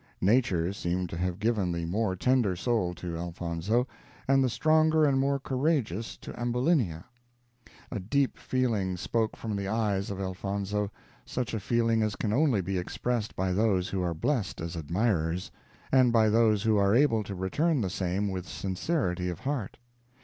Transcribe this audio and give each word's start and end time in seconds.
Nature 0.21 0.73
seemed 0.73 1.11
to 1.11 1.15
have 1.15 1.37
given 1.37 1.71
the 1.71 1.85
more 1.85 2.15
tender 2.15 2.55
soul 2.55 2.95
to 2.95 3.15
Elfonzo, 3.15 3.87
and 4.27 4.43
the 4.43 4.49
stronger 4.49 5.05
and 5.05 5.19
more 5.19 5.39
courageous 5.39 6.17
to 6.17 6.33
Ambulinia. 6.41 7.05
A 7.91 7.99
deep 7.99 8.35
feeling 8.39 8.97
spoke 8.97 9.37
from 9.37 9.55
the 9.55 9.67
eyes 9.67 10.09
of 10.09 10.19
Elfonzo 10.19 10.89
such 11.23 11.53
a 11.53 11.59
feeling 11.59 12.01
as 12.01 12.15
can 12.15 12.33
only 12.33 12.61
be 12.61 12.79
expressed 12.79 13.35
by 13.35 13.51
those 13.53 13.89
who 13.89 14.01
are 14.01 14.15
blessed 14.15 14.59
as 14.59 14.75
admirers, 14.75 15.51
and 15.91 16.11
by 16.11 16.29
those 16.29 16.63
who 16.63 16.77
are 16.77 16.95
able 16.95 17.21
to 17.23 17.35
return 17.35 17.81
the 17.81 17.89
same 17.91 18.27
with 18.29 18.47
sincerity 18.47 19.29
of 19.29 19.41
heart. 19.41 19.77